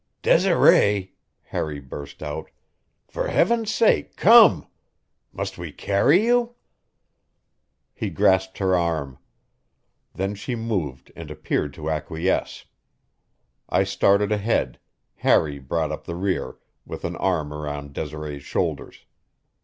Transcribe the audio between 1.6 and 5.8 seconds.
burst out, "for Heaven's sake, come! Must we